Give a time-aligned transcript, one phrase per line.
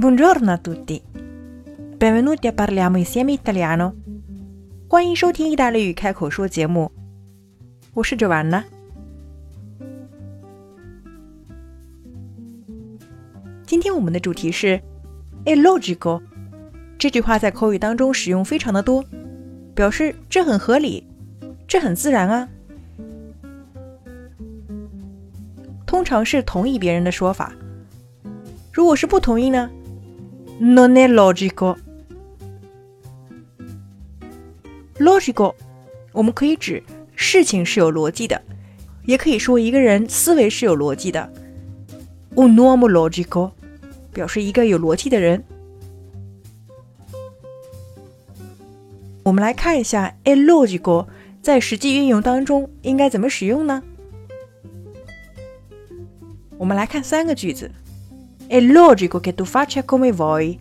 [0.00, 0.98] Buongiorno a tutti.
[1.98, 3.94] Benvenuti a parliamo insieme italiano.
[4.88, 6.90] 欢迎收听意大利语开口说节目，
[7.92, 8.64] 我是 Joanna。
[13.66, 14.80] 今天我们的主题是
[15.44, 16.22] “è logico”。
[16.96, 19.04] 这句话在口语当中使用非常的多，
[19.74, 21.06] 表示这很合理，
[21.68, 22.48] 这很自然啊。
[25.84, 27.52] 通常是同意别人的说法。
[28.72, 29.70] 如果是不同意呢
[30.60, 31.78] ？Non è logico。
[34.98, 35.54] logical，
[36.12, 36.82] 我们可以指
[37.16, 38.42] 事情是有逻辑的，
[39.06, 41.32] 也可以说一个人思维是有逻辑的。
[42.34, 43.52] Un uomo logico，
[44.12, 45.42] 表示一个有逻辑的人。
[49.22, 51.06] 我们来看一下 a logical
[51.40, 53.82] 在实际运用当中应该怎么使用呢？
[56.58, 57.70] 我们来看三个句子。
[58.50, 60.58] È logico che tu faccia come vuoi.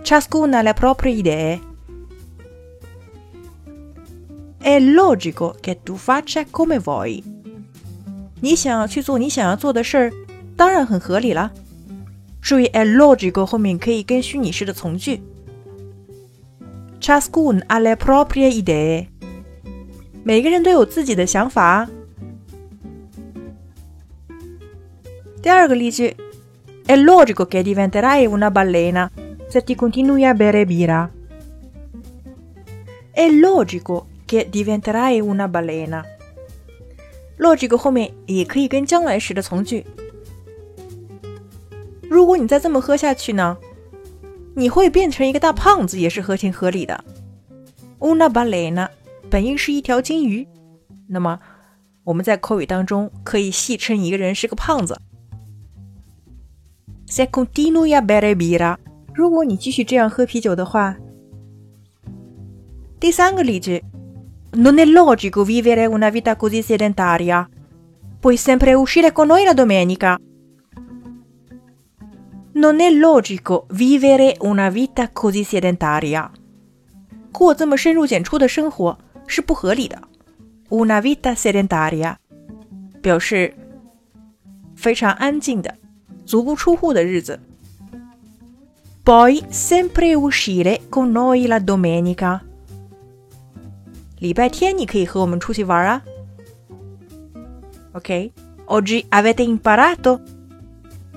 [0.00, 1.60] Ciascuno ha le proprie idee.
[4.56, 7.22] È logico che tu faccia come vuoi.
[8.40, 10.12] 你想要去做你想要做的事儿，
[10.56, 11.52] 当然很合理了。
[12.40, 15.20] 注意，è logico 后面可以跟虚拟式的从句。
[16.98, 19.08] Ciascuno ha le proprie idee。
[20.24, 21.86] 每个人都有自己的想法。
[25.42, 26.16] 第二个例句。
[26.84, 29.10] È logico che diventerai una balena
[29.48, 31.10] se ti continui a bere birra.
[33.10, 36.04] È logico che diventerai una balena.
[37.38, 39.86] Logico 后面也可以跟将来时的从句。
[42.08, 43.56] 如果你再这么喝下去呢，
[44.54, 47.02] 你会变成一个大胖子，也是合情合理的。
[48.00, 48.88] Una balena
[49.30, 50.46] 本应是一条金鱼，
[51.06, 51.40] 那么
[52.04, 55.00] 我们在口语当中可以戏称一个人是个胖子。
[57.11, 58.77] Se continui a bere birra，
[59.13, 60.97] 如果你继续这样喝啤酒的话。
[62.99, 63.83] 第三个例句，
[64.51, 67.47] Non è logico vivere una vita così sedentaria.
[68.19, 70.19] Puoi sempre uscire con noi la domenica.
[72.53, 76.31] Non è logico vivere una vita così sedentaria.
[77.31, 80.01] 过这么深入简出的生活是不合理的。
[80.69, 82.15] Una vita sedentaria
[83.01, 83.53] 表示
[84.75, 85.75] 非常安静的。
[86.24, 87.38] 足不出户的日子。
[89.04, 92.40] Puoi sempre uscire con noi la domenica。
[94.20, 96.02] 礼拜天你可以和我们出去玩啊。
[97.92, 98.30] Ok,
[98.66, 100.20] oggi avete imparato?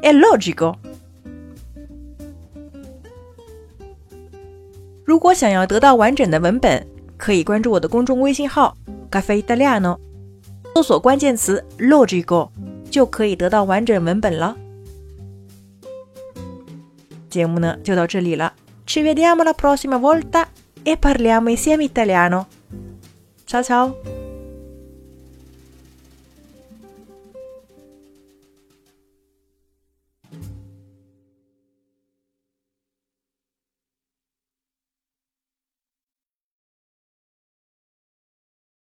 [0.00, 0.76] È logico。
[5.04, 6.84] 如果想要得到完整的文本，
[7.16, 8.76] 可以关注我的公众微信号
[9.10, 9.98] “Caffè Italiano”，
[10.74, 12.48] 搜索关键词 “logico”
[12.90, 14.56] 就可以得到完整文本了。
[17.35, 18.53] 节目呢就到这里了，
[18.85, 20.47] ci vediamo la prossima volta
[20.83, 22.47] e parliamo insieme italiano.
[23.45, 24.14] Ciao ciao!